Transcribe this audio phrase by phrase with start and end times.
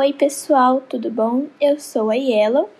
[0.00, 1.48] Oi, pessoal, tudo bom?
[1.60, 2.70] Eu sou a Yellow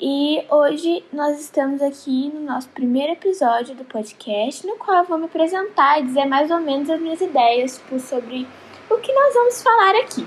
[0.00, 5.18] e hoje nós estamos aqui no nosso primeiro episódio do podcast, no qual eu vou
[5.18, 8.48] me apresentar e dizer mais ou menos as minhas ideias tipo, sobre
[8.88, 10.26] o que nós vamos falar aqui.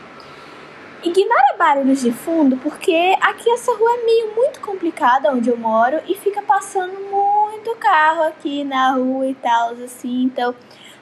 [1.03, 6.01] Ignora barulhos de fundo, porque aqui essa rua é meio muito complicada onde eu moro
[6.07, 10.53] e fica passando muito carro aqui na rua e tal, assim, então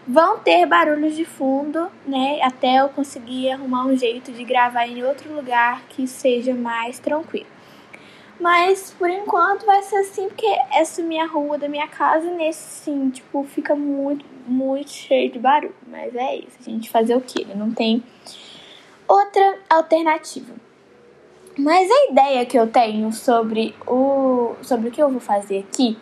[0.09, 2.39] vão ter barulhos de fundo, né?
[2.41, 7.45] Até eu conseguir arrumar um jeito de gravar em outro lugar que seja mais tranquilo.
[8.39, 13.11] Mas por enquanto vai ser assim, porque essa minha rua da minha casa, nesse sim,
[13.11, 15.75] tipo, fica muito, muito cheio de barulho.
[15.87, 17.45] Mas é isso, a gente fazer o quê?
[17.55, 18.03] Não tem
[19.07, 20.55] outra alternativa.
[21.55, 25.97] Mas a ideia que eu tenho sobre o, sobre o que eu vou fazer aqui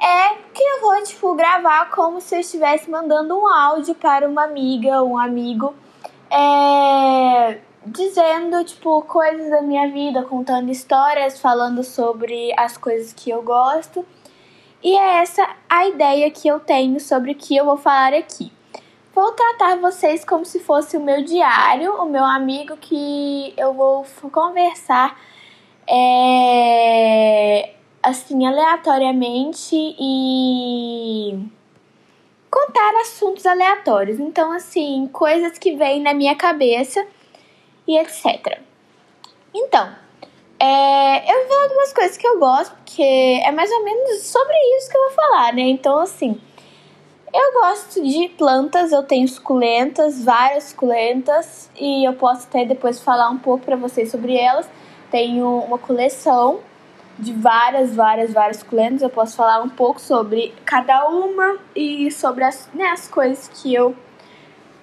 [0.00, 4.44] é que eu vou, tipo, gravar como se eu estivesse mandando um áudio para uma
[4.44, 5.74] amiga, um amigo,
[6.30, 13.42] é, dizendo, tipo, coisas da minha vida, contando histórias, falando sobre as coisas que eu
[13.42, 14.04] gosto.
[14.82, 18.52] E é essa a ideia que eu tenho sobre o que eu vou falar aqui.
[19.14, 24.04] Vou tratar vocês como se fosse o meu diário, o meu amigo que eu vou
[24.30, 25.18] conversar
[25.88, 27.15] é,
[28.06, 31.36] assim aleatoriamente e
[32.48, 34.20] contar assuntos aleatórios.
[34.20, 37.04] Então, assim, coisas que vêm na minha cabeça
[37.86, 38.60] e etc.
[39.52, 39.92] Então,
[40.60, 44.54] é, eu vou falar algumas coisas que eu gosto, porque é mais ou menos sobre
[44.78, 45.62] isso que eu vou falar, né?
[45.62, 46.40] Então, assim,
[47.34, 53.30] eu gosto de plantas, eu tenho suculentas, várias suculentas, e eu posso até depois falar
[53.30, 54.70] um pouco para vocês sobre elas.
[55.10, 56.60] Tenho uma coleção
[57.18, 59.02] de várias, várias, várias suculentas.
[59.02, 63.74] Eu posso falar um pouco sobre cada uma e sobre as, né, as coisas que
[63.74, 63.94] eu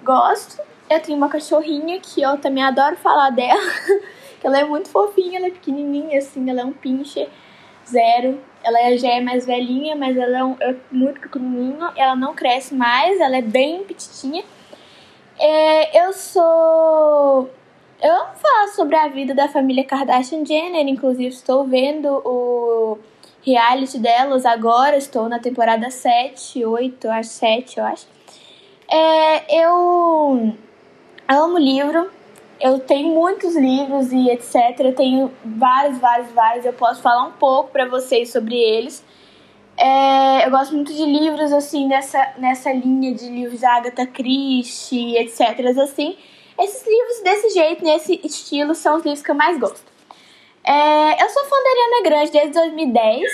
[0.02, 0.60] gosto.
[0.90, 3.60] Eu tenho uma cachorrinha que eu também adoro falar dela,
[4.40, 7.28] que ela é muito fofinha, ela é pequenininha assim, ela é um pincher
[7.88, 8.40] zero.
[8.62, 11.92] Ela já é mais velhinha, mas ela é, um, é muito pequenininha.
[11.96, 14.44] Ela não cresce mais, ela é bem petitinha.
[15.38, 17.50] É, eu sou.
[18.02, 22.98] Eu amo falar sobre a vida da família Kardashian Jenner, inclusive estou vendo o
[23.42, 28.06] reality delas agora, estou na temporada 7, 8, acho 7, eu acho.
[28.90, 30.54] É, eu
[31.28, 32.10] amo livro,
[32.60, 34.80] eu tenho muitos livros e etc.
[34.80, 36.64] Eu tenho vários, vários, vários.
[36.64, 39.04] Eu posso falar um pouco para vocês sobre eles.
[39.76, 45.40] É, eu gosto muito de livros assim nessa, nessa linha de livros Agatha Christie, etc.
[45.82, 46.16] Assim,
[46.58, 49.92] esses livros desse jeito, nesse estilo, são os livros que eu mais gosto.
[50.64, 53.32] É, eu sou fã da Ariana Grande desde 2010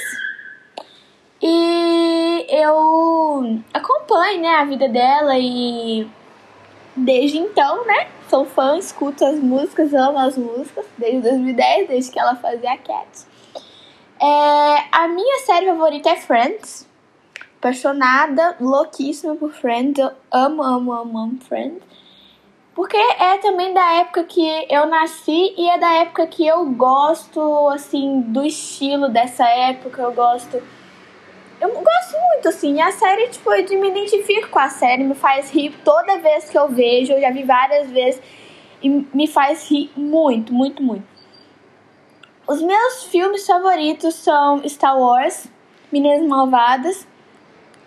[1.42, 6.08] e eu acompanho né, a vida dela e
[6.96, 8.08] desde então, né?
[8.28, 12.76] Sou fã, escuto as músicas, amo as músicas, desde 2010, desde que ela fazia a
[12.76, 13.08] Cat.
[14.20, 16.86] É, a minha série favorita é Friends.
[17.58, 19.98] Apaixonada, louquíssima por Friends.
[19.98, 21.82] Eu amo, amo, amo, amo Friends.
[23.20, 28.22] É também da época que eu nasci e é da época que eu gosto, assim,
[28.22, 30.00] do estilo dessa época.
[30.00, 30.62] Eu gosto
[31.60, 32.80] eu gosto muito, assim.
[32.80, 36.56] A série, tipo, eu me identifico com a série, me faz rir toda vez que
[36.56, 37.12] eu vejo.
[37.12, 38.22] Eu já vi várias vezes
[38.82, 41.04] e me faz rir muito, muito, muito.
[42.48, 45.46] Os meus filmes favoritos são Star Wars,
[45.92, 47.06] Meninas Malvadas,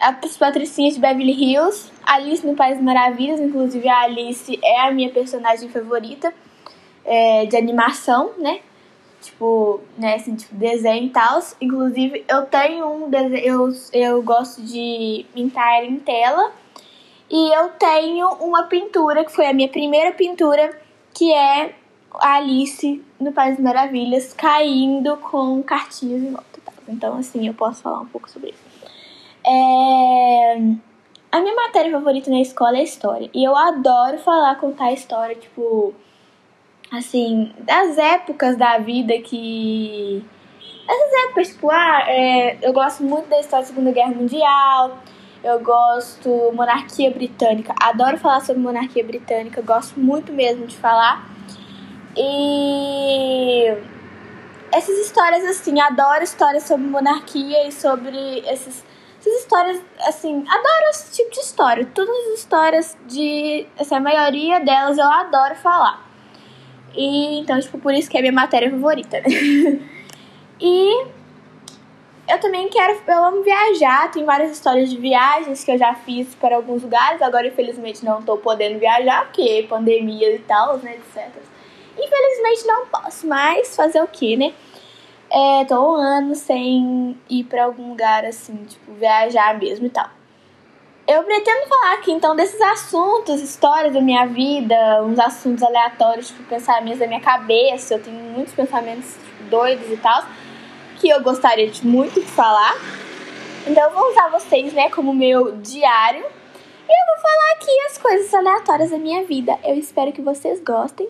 [0.03, 4.91] As Patricinhas de Beverly Hills, Alice no País das Maravilhas, inclusive a Alice é a
[4.91, 6.33] minha personagem favorita
[7.05, 8.59] é, de animação, né?
[9.23, 11.39] tipo, né, assim, tipo, desenho e tal.
[11.59, 16.51] Inclusive, eu tenho um desenho, eu, eu gosto de pintar em tela.
[17.29, 20.77] E eu tenho uma pintura, que foi a minha primeira pintura,
[21.13, 21.73] que é
[22.11, 26.61] a Alice no País das Maravilhas caindo com cartinhas em volta.
[26.63, 26.73] Tá?
[26.87, 28.72] Então, assim, eu posso falar um pouco sobre isso.
[29.45, 30.55] É...
[31.31, 33.29] A minha matéria favorita na escola é história.
[33.33, 35.93] E eu adoro falar, contar história, tipo
[36.91, 40.23] assim, das épocas da vida que.
[40.87, 44.99] Essas épocas, tipo, ah, é, eu gosto muito da história da Segunda Guerra Mundial,
[45.43, 51.27] eu gosto monarquia britânica, adoro falar sobre monarquia britânica, gosto muito mesmo de falar.
[52.15, 53.75] E
[54.71, 58.83] essas histórias assim, adoro histórias sobre monarquia e sobre esses,
[59.23, 61.89] essas histórias assim, adoro esse tipo de história.
[61.93, 66.05] Todas as histórias de, assim, a maioria delas eu adoro falar.
[66.93, 69.23] E então, tipo, por isso que é minha matéria favorita, né?
[70.59, 71.05] e
[72.27, 76.35] eu também quero, eu amo viajar, tem várias histórias de viagens que eu já fiz
[76.35, 81.29] para alguns lugares, agora infelizmente não tô podendo viajar, porque pandemia e tal, né, etc.
[81.97, 84.53] Infelizmente não posso, mas fazer o que, né?
[85.35, 90.07] É, tô um ano sem ir pra algum lugar assim, tipo, viajar mesmo e tal.
[91.07, 96.43] Eu pretendo falar aqui então desses assuntos, histórias da minha vida, uns assuntos aleatórios, tipo,
[96.43, 97.95] pensamentos da minha cabeça.
[97.95, 100.23] Eu tenho muitos pensamentos tipo, doidos e tal,
[100.99, 102.75] que eu gostaria de muito de falar.
[103.65, 106.23] Então eu vou usar vocês, né, como meu diário.
[106.87, 109.57] E eu vou falar aqui as coisas aleatórias da minha vida.
[109.63, 111.07] Eu espero que vocês gostem.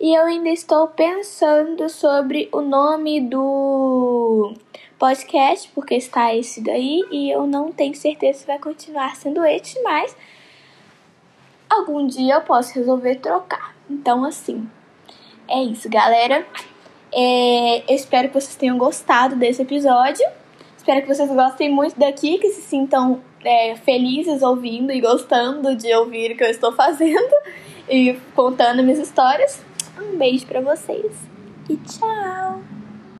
[0.00, 4.54] E eu ainda estou pensando sobre o nome do
[4.98, 9.80] podcast, porque está esse daí, e eu não tenho certeza se vai continuar sendo este,
[9.82, 10.16] mas
[11.68, 13.74] algum dia eu posso resolver trocar.
[13.90, 14.66] Então, assim,
[15.46, 16.46] é isso, galera.
[17.12, 20.26] É, eu espero que vocês tenham gostado desse episódio.
[20.90, 25.94] Espero que vocês gostem muito daqui, que se sintam é, felizes ouvindo e gostando de
[25.94, 27.32] ouvir o que eu estou fazendo
[27.88, 29.62] e contando minhas histórias.
[29.96, 31.12] Um beijo para vocês
[31.68, 32.79] e tchau!